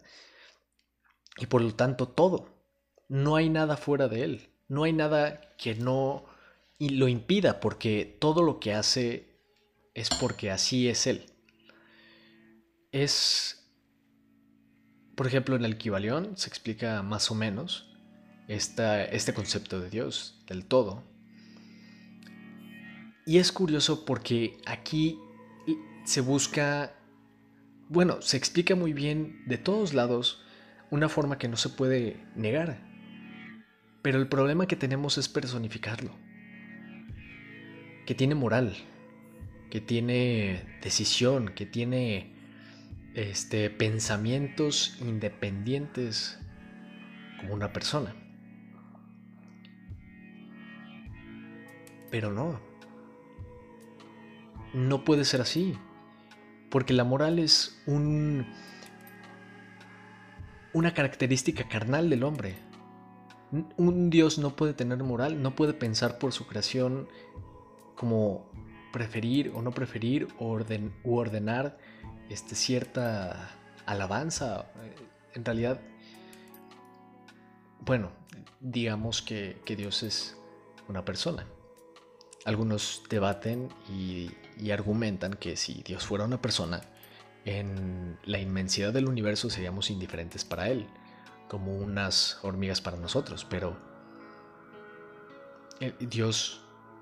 Y 1.38 1.46
por 1.46 1.62
lo 1.62 1.76
tanto 1.76 2.08
todo. 2.08 2.50
No 3.08 3.36
hay 3.36 3.50
nada 3.50 3.78
fuera 3.78 4.08
de 4.08 4.24
Él. 4.24 4.50
No 4.68 4.84
hay 4.84 4.94
nada 4.94 5.56
que 5.58 5.76
no 5.76 6.26
lo 6.80 7.08
impida, 7.08 7.60
porque 7.60 8.18
todo 8.20 8.42
lo 8.42 8.60
que 8.60 8.74
hace 8.74 9.40
es 9.94 10.10
porque 10.10 10.52
así 10.52 10.90
es 10.90 11.08
Él. 11.08 11.26
Es, 12.92 13.70
por 15.16 15.28
ejemplo, 15.28 15.56
en 15.56 15.66
el 15.66 15.78
Kibalión 15.78 16.36
se 16.38 16.50
explica 16.50 17.04
más 17.04 17.32
o 17.32 17.36
menos 17.36 17.96
este 18.48 19.34
concepto 19.34 19.80
de 19.80 19.90
Dios, 19.90 20.37
del 20.48 20.66
todo. 20.66 21.04
Y 23.26 23.38
es 23.40 23.52
curioso 23.52 24.06
porque 24.06 24.58
aquí 24.66 25.20
se 26.06 26.22
busca, 26.22 26.94
bueno, 27.90 28.22
se 28.22 28.38
explica 28.38 28.76
muy 28.76 28.94
bien 28.94 29.44
de 29.46 29.58
todos 29.58 29.94
lados 29.94 30.42
una 30.90 31.10
forma 31.10 31.38
que 31.38 31.50
no 31.50 31.58
se 31.58 31.68
puede 31.70 32.24
negar. 32.36 32.80
Pero 34.02 34.20
el 34.20 34.30
problema 34.30 34.68
que 34.68 34.78
tenemos 34.78 35.18
es 35.18 35.28
personificarlo, 35.28 36.12
que 38.06 38.16
tiene 38.16 38.36
moral, 38.36 38.78
que 39.70 39.82
tiene 39.82 40.80
decisión, 40.82 41.50
que 41.50 41.66
tiene 41.66 42.32
este, 43.16 43.70
pensamientos 43.70 44.98
independientes 45.02 46.40
como 47.42 47.54
una 47.54 47.74
persona. 47.74 48.16
Pero 52.12 52.32
no. 52.32 52.60
No 54.74 55.04
puede 55.04 55.26
ser 55.26 55.42
así. 55.42 55.78
Porque 56.70 56.94
la 56.94 57.04
moral 57.04 57.40
es 57.40 57.82
un, 57.86 58.46
una 60.74 60.94
característica 60.94 61.68
carnal 61.68 62.10
del 62.10 62.24
hombre. 62.24 62.56
Un 63.78 64.10
Dios 64.10 64.38
no 64.38 64.56
puede 64.56 64.74
tener 64.74 65.02
moral, 65.04 65.42
no 65.42 65.56
puede 65.56 65.74
pensar 65.74 66.20
por 66.20 66.34
su 66.34 66.46
creación 66.48 67.08
como 67.96 68.46
preferir 68.92 69.52
o 69.56 69.62
no 69.62 69.72
preferir 69.72 70.28
orden, 70.38 70.94
u 71.04 71.16
ordenar 71.16 71.78
este, 72.30 72.56
cierta 72.56 73.52
alabanza. 73.86 74.72
En 75.34 75.46
realidad, 75.46 75.80
bueno, 77.82 78.12
digamos 78.60 79.22
que, 79.22 79.62
Dios 79.66 80.04
es 80.04 80.38
una 80.88 81.06
persona. 81.06 81.46
Algunos 82.48 83.04
debaten 83.10 83.68
y, 83.90 84.32
argumentan 84.72 85.34
que 85.34 85.58
si 85.58 85.84
Dios 85.84 86.06
fuera 86.06 86.24
una 86.24 86.42
persona, 86.42 86.82
en 87.44 88.18
la 88.24 88.40
inmensidad 88.40 88.94
del 88.94 89.10
universo 89.10 89.50
seríamos 89.50 89.90
indiferentes 89.90 90.46
para 90.46 90.70
Él, 90.70 90.88
como 91.50 91.76
unas 91.76 92.40
hormigas 92.44 92.80
para 92.80 92.96
nosotros, 92.96 93.46
pero 93.50 93.76
Dios, 96.00 96.62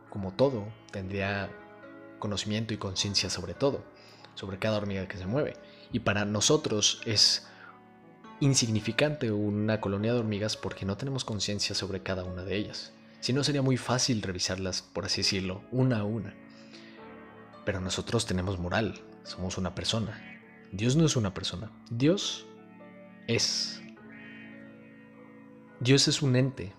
como 0.10 0.34
todo, 0.34 0.66
tendría 0.92 1.52
conocimiento 2.18 2.74
y 2.74 2.78
conciencia 2.78 3.30
sobre 3.30 3.54
todo, 3.54 3.84
sobre 4.34 4.58
cada 4.58 4.78
hormiga 4.78 5.08
que 5.08 5.18
se 5.18 5.28
mueve. 5.28 5.58
Y 5.92 6.00
para 6.00 6.26
nosotros 6.26 7.02
es 7.06 7.46
insignificante 8.40 9.32
una 9.32 9.80
colonia 9.80 10.12
de 10.12 10.22
hormigas 10.22 10.58
porque 10.58 10.88
no 10.88 10.98
tenemos 10.98 11.24
conciencia 11.24 11.76
sobre 11.76 12.02
cada 12.02 12.24
una 12.24 12.44
de 12.44 12.56
ellas. 12.56 12.95
Si 13.26 13.34
no 13.34 13.44
sería 13.44 13.64
muy 13.64 13.76
fácil 13.76 14.22
revisarlas, 14.22 14.84
por 14.84 15.06
así 15.06 15.22
decirlo, 15.22 15.64
una 15.72 16.02
a 16.02 16.04
una. 16.04 16.36
Pero 17.66 17.82
nosotros 17.82 18.28
tenemos 18.28 18.60
moral, 18.60 19.02
somos 19.24 19.58
una 19.58 19.74
persona. 19.74 20.44
Dios 20.72 20.96
no 20.96 21.08
es 21.08 21.16
una 21.16 21.34
persona, 21.34 21.72
Dios 21.90 22.46
es. 23.26 23.82
Dios 25.80 26.08
es 26.08 26.22
un 26.22 26.36
ente, 26.36 26.74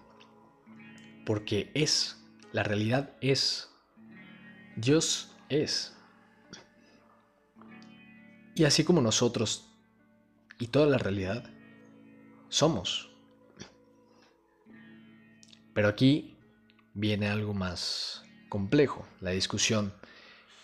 porque 1.25 1.73
es, 1.75 2.25
la 2.53 2.63
realidad 2.63 3.11
es. 3.21 3.69
Dios 4.77 5.35
es. 5.49 5.97
Y 8.55 8.63
así 8.67 8.85
como 8.85 9.01
nosotros 9.01 9.75
y 10.61 10.69
toda 10.69 10.87
la 10.87 10.99
realidad, 10.99 11.51
somos. 12.51 13.11
Pero 15.75 15.89
aquí 15.89 16.36
viene 16.97 17.29
algo 17.29 17.53
más 17.53 18.25
complejo, 18.49 19.07
la 19.21 19.31
discusión 19.31 19.93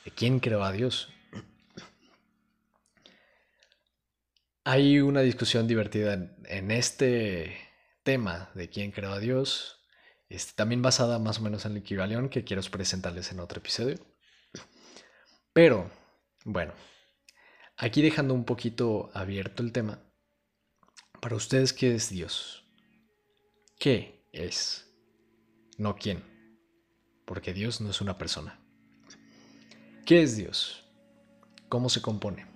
de 0.04 0.10
quién 0.10 0.40
creó 0.40 0.64
a 0.64 0.72
Dios. 0.72 1.12
Hay 4.64 5.00
una 5.00 5.20
discusión 5.20 5.68
divertida 5.68 6.14
en 6.46 6.70
este 6.70 7.56
tema 8.02 8.50
de 8.54 8.70
quién 8.70 8.92
creó 8.92 9.12
a 9.12 9.18
Dios, 9.18 9.80
este, 10.28 10.54
también 10.54 10.80
basada 10.80 11.18
más 11.18 11.38
o 11.38 11.42
menos 11.42 11.66
en 11.66 11.72
el 11.72 11.78
equivalión 11.78 12.30
que 12.30 12.44
quiero 12.44 12.62
presentarles 12.62 13.30
en 13.30 13.40
otro 13.40 13.58
episodio. 13.58 13.98
Pero, 15.52 15.90
bueno, 16.44 16.72
aquí 17.76 18.00
dejando 18.00 18.32
un 18.32 18.44
poquito 18.44 19.10
abierto 19.12 19.62
el 19.62 19.72
tema, 19.72 20.02
para 21.20 21.36
ustedes, 21.36 21.74
¿qué 21.74 21.94
es 21.94 22.08
Dios? 22.08 22.64
¿Qué 23.78 24.24
es? 24.32 24.91
No 25.78 25.96
quién, 25.96 26.22
porque 27.24 27.52
Dios 27.52 27.80
no 27.80 27.90
es 27.90 28.00
una 28.00 28.18
persona. 28.18 28.58
¿Qué 30.04 30.22
es 30.22 30.36
Dios? 30.36 30.84
¿Cómo 31.68 31.88
se 31.88 32.02
compone? 32.02 32.46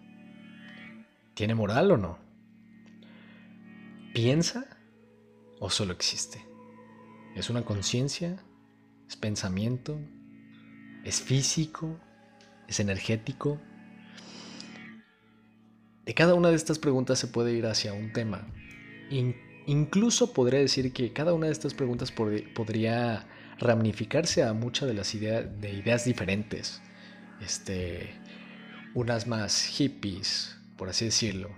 ¿Tiene 1.35 1.55
moral 1.55 1.91
o 1.93 1.97
no? 1.97 2.19
¿Piensa 4.15 4.67
o 5.61 5.71
solo 5.71 5.93
existe? 5.93 6.45
¿Es 7.35 7.51
una 7.51 7.65
conciencia? 7.65 8.37
¿Es 9.09 9.17
pensamiento? 9.17 9.99
¿Es 11.05 11.21
físico? 11.21 12.01
es 12.69 12.81
energético. 12.81 13.61
De 16.05 16.15
cada 16.15 16.35
una 16.35 16.51
de 16.51 16.57
estas 16.57 16.79
preguntas 16.79 17.19
se 17.19 17.27
puede 17.27 17.53
ir 17.53 17.67
hacia 17.67 17.93
un 17.93 18.13
tema. 18.13 18.47
Incluso 19.67 20.33
podría 20.33 20.61
decir 20.61 20.93
que 20.93 21.13
cada 21.13 21.35
una 21.35 21.47
de 21.47 21.53
estas 21.53 21.75
preguntas 21.75 22.13
podría 22.13 23.27
ramificarse 23.59 24.43
a 24.43 24.53
muchas 24.53 24.89
de 24.89 24.95
las 24.95 25.15
ideas, 25.15 25.47
de 25.61 25.73
ideas 25.73 26.05
diferentes. 26.05 26.81
Este, 27.41 28.15
unas 28.95 29.27
más 29.27 29.63
hippies, 29.65 30.57
por 30.77 30.89
así 30.89 31.07
decirlo. 31.07 31.51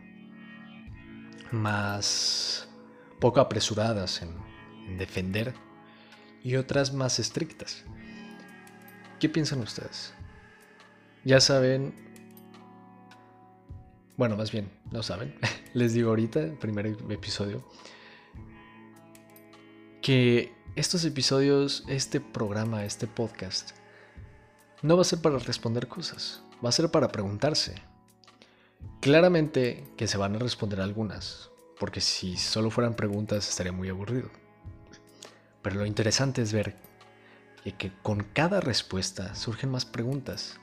Más 1.53 2.69
poco 3.21 3.41
apresuradas 3.41 4.23
en, 4.23 4.31
en 4.87 4.99
defender 4.99 5.55
y 6.43 6.57
otras 6.57 6.93
más 6.93 7.19
estrictas. 7.19 7.85
¿Qué 9.21 9.29
piensan 9.29 9.61
ustedes? 9.61 10.15
Ya 11.25 11.41
saben, 11.41 11.95
bueno, 14.17 14.37
más 14.37 14.53
bien, 14.53 14.71
no 14.93 15.03
saben, 15.03 15.35
les 15.75 15.95
digo 15.95 16.11
ahorita, 16.11 16.55
primer 16.61 16.87
episodio, 16.87 17.65
que 20.09 20.55
estos 20.75 21.05
episodios, 21.05 21.85
este 21.87 22.19
programa, 22.19 22.87
este 22.87 23.07
podcast, 23.07 23.73
no 24.81 24.97
va 24.97 25.03
a 25.03 25.05
ser 25.05 25.21
para 25.21 25.39
responder 25.39 25.87
cosas, 25.87 26.43
va 26.65 26.71
a 26.71 26.73
ser 26.73 26.91
para 26.91 27.09
preguntarse. 27.09 27.75
Claramente 29.03 29.85
que 29.99 30.07
se 30.07 30.17
van 30.17 30.35
a 30.35 30.39
responder 30.39 30.81
algunas, 30.81 31.51
porque 31.79 32.01
si 32.01 32.39
solo 32.39 32.71
fueran 32.71 32.95
preguntas 32.95 33.51
estaría 33.51 33.71
muy 33.71 33.91
aburrido. 33.91 34.31
Pero 35.61 35.77
lo 35.77 35.85
interesante 35.85 36.41
es 36.41 36.55
ver 36.55 36.77
que 37.77 37.93
con 38.03 38.25
cada 38.25 38.63
respuesta 38.63 39.35
surgen 39.35 39.71
más 39.71 39.85
preguntas 39.85 40.59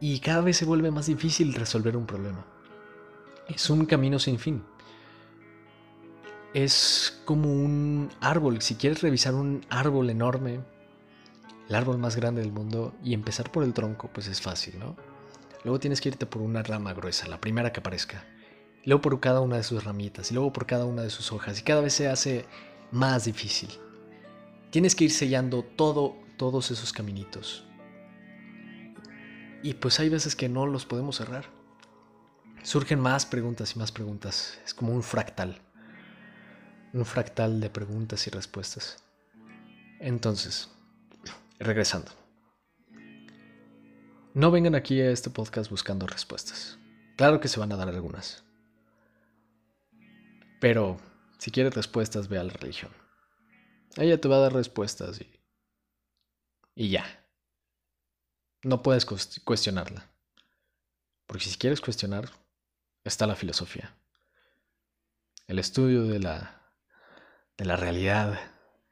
y 0.00 0.20
cada 0.20 0.40
vez 0.40 0.56
se 0.56 0.64
vuelve 0.64 0.90
más 0.90 1.04
difícil 1.04 1.52
resolver 1.52 1.94
un 1.94 2.06
problema. 2.06 2.46
Es 3.50 3.68
un 3.68 3.84
camino 3.84 4.18
sin 4.18 4.38
fin. 4.38 4.64
Es 6.54 7.20
como 7.24 7.52
un 7.52 8.10
árbol. 8.20 8.62
Si 8.62 8.76
quieres 8.76 9.02
revisar 9.02 9.34
un 9.34 9.66
árbol 9.70 10.08
enorme, 10.08 10.60
el 11.68 11.74
árbol 11.74 11.98
más 11.98 12.14
grande 12.14 12.42
del 12.42 12.52
mundo, 12.52 12.94
y 13.02 13.12
empezar 13.12 13.50
por 13.50 13.64
el 13.64 13.74
tronco, 13.74 14.08
pues 14.12 14.28
es 14.28 14.40
fácil, 14.40 14.78
¿no? 14.78 14.96
Luego 15.64 15.80
tienes 15.80 16.00
que 16.00 16.10
irte 16.10 16.26
por 16.26 16.42
una 16.42 16.62
rama 16.62 16.92
gruesa, 16.92 17.26
la 17.26 17.40
primera 17.40 17.72
que 17.72 17.80
aparezca. 17.80 18.24
Luego 18.84 19.02
por 19.02 19.18
cada 19.18 19.40
una 19.40 19.56
de 19.56 19.64
sus 19.64 19.82
ramitas, 19.82 20.30
y 20.30 20.34
luego 20.34 20.52
por 20.52 20.64
cada 20.64 20.84
una 20.84 21.02
de 21.02 21.10
sus 21.10 21.32
hojas. 21.32 21.58
Y 21.58 21.62
cada 21.62 21.80
vez 21.80 21.94
se 21.94 22.06
hace 22.06 22.44
más 22.92 23.24
difícil. 23.24 23.70
Tienes 24.70 24.94
que 24.94 25.04
ir 25.04 25.10
sellando 25.10 25.64
todo, 25.64 26.16
todos 26.36 26.70
esos 26.70 26.92
caminitos. 26.92 27.66
Y 29.64 29.74
pues 29.74 29.98
hay 29.98 30.08
veces 30.08 30.36
que 30.36 30.48
no 30.48 30.66
los 30.66 30.86
podemos 30.86 31.16
cerrar. 31.16 31.46
Surgen 32.62 33.00
más 33.00 33.26
preguntas 33.26 33.74
y 33.74 33.78
más 33.80 33.90
preguntas. 33.90 34.60
Es 34.64 34.72
como 34.72 34.92
un 34.92 35.02
fractal. 35.02 35.63
Un 36.94 37.04
fractal 37.04 37.60
de 37.60 37.70
preguntas 37.70 38.24
y 38.28 38.30
respuestas. 38.30 39.02
Entonces, 39.98 40.70
regresando. 41.58 42.12
No 44.32 44.52
vengan 44.52 44.76
aquí 44.76 45.00
a 45.00 45.10
este 45.10 45.28
podcast 45.28 45.68
buscando 45.72 46.06
respuestas. 46.06 46.78
Claro 47.16 47.40
que 47.40 47.48
se 47.48 47.58
van 47.58 47.72
a 47.72 47.76
dar 47.76 47.88
algunas. 47.88 48.44
Pero 50.60 50.98
si 51.38 51.50
quieres 51.50 51.74
respuestas, 51.74 52.28
ve 52.28 52.38
a 52.38 52.44
la 52.44 52.52
religión. 52.52 52.92
Ella 53.96 54.20
te 54.20 54.28
va 54.28 54.36
a 54.36 54.40
dar 54.42 54.52
respuestas 54.52 55.20
y, 55.20 55.40
y 56.76 56.90
ya. 56.90 57.04
No 58.62 58.84
puedes 58.84 59.04
cuestionarla. 59.04 60.08
Porque 61.26 61.46
si 61.46 61.58
quieres 61.58 61.80
cuestionar, 61.80 62.30
está 63.02 63.26
la 63.26 63.34
filosofía. 63.34 63.96
El 65.48 65.58
estudio 65.58 66.04
de 66.04 66.20
la, 66.20 66.63
de 67.56 67.64
la 67.64 67.76
realidad, 67.76 68.38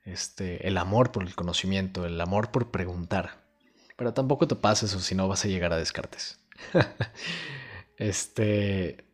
este, 0.04 0.66
el 0.66 0.78
amor 0.78 1.12
por 1.12 1.22
el 1.24 1.34
conocimiento, 1.34 2.06
el 2.06 2.20
amor 2.20 2.50
por 2.50 2.70
preguntar. 2.70 3.42
Pero 3.96 4.14
tampoco 4.14 4.48
te 4.48 4.56
pases 4.56 4.94
o 4.94 5.00
si 5.00 5.14
no 5.14 5.28
vas 5.28 5.44
a 5.44 5.48
llegar 5.48 5.72
a 5.72 5.76
Descartes. 5.76 6.40
este. 7.96 9.04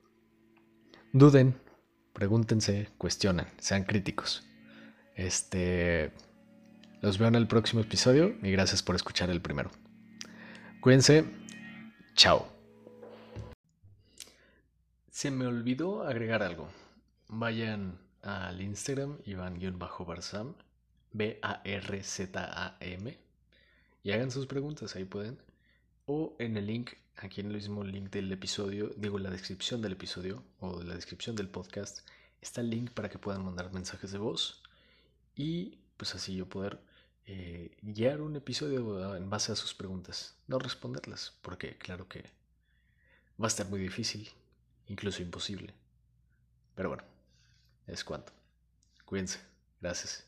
Duden, 1.13 1.61
pregúntense, 2.13 2.89
cuestionen, 2.99 3.47
sean 3.59 3.85
críticos. 3.85 4.47
Este. 5.15 6.13
Los 7.01 7.19
veo 7.19 7.29
en 7.29 7.37
el 7.37 7.47
próximo 7.47 7.81
episodio 7.81 8.35
y 8.43 8.51
gracias 8.51 8.83
por 8.83 8.97
escuchar 8.97 9.31
el 9.31 9.41
primero. 9.41 9.71
Cuídense. 10.81 11.25
Chao. 12.15 12.49
Se 15.11 15.31
me 15.31 15.47
olvidó 15.47 16.03
agregar 16.03 16.43
algo. 16.43 16.69
Vayan 17.29 17.99
al 18.29 18.61
Instagram 18.61 19.19
Iván-Barzam, 19.25 20.55
B-A-R-Z-A-M, 21.13 22.49
y 24.03 24.13
hagan 24.13 24.31
sus 24.31 24.47
preguntas, 24.47 24.95
ahí 24.97 25.05
pueden. 25.05 25.39
O 26.07 26.37
en 26.39 26.57
el 26.57 26.67
link, 26.67 26.93
aquí 27.17 27.41
en 27.41 27.49
el 27.49 27.55
mismo 27.55 27.85
link 27.85 28.11
del 28.11 28.31
episodio, 28.33 28.91
digo 28.97 29.19
la 29.19 29.31
descripción 29.31 29.83
del 29.83 29.93
episodio 29.93 30.43
o 30.61 30.83
la 30.83 30.95
descripción 30.95 31.37
del 31.37 31.49
podcast, 31.49 32.07
está 32.41 32.61
el 32.61 32.71
link 32.71 32.91
para 32.93 33.09
que 33.09 33.19
puedan 33.19 33.45
mandar 33.45 33.73
mensajes 33.73 34.13
de 34.13 34.19
voz 34.19 34.63
y 35.35 35.79
pues 35.97 36.15
así 36.15 36.35
yo 36.37 36.49
poder 36.49 36.81
eh, 37.27 37.77
guiar 37.83 38.21
un 38.21 38.37
episodio 38.37 39.17
en 39.17 39.29
base 39.29 39.53
a 39.53 39.57
sus 39.57 39.75
preguntas, 39.75 40.37
no 40.47 40.59
responderlas, 40.59 41.35
porque 41.43 41.77
claro 41.77 42.09
que 42.09 42.25
va 43.41 43.47
a 43.47 43.49
estar 43.49 43.69
muy 43.69 43.81
difícil, 43.81 44.31
incluso 44.87 45.23
imposible. 45.23 45.75
Pero 46.75 46.89
bueno, 46.91 47.05
es 47.89 48.05
cuanto. 48.05 48.33
Cuídense. 49.05 49.41
Gracias. 49.81 50.28